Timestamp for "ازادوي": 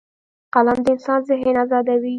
1.63-2.09